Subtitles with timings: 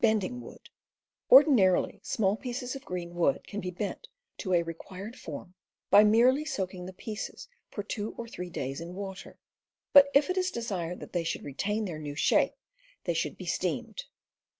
[1.31, 4.07] Ordinarily, small pieces of green wood can be bent
[4.39, 5.53] to a required form
[5.91, 7.83] by merely soaking the pieces for >,.
[7.83, 9.37] two or three days in water;
[9.93, 12.55] but if it is ^,^ desired that they should retain their new shape,
[13.03, 14.05] they should be steamed.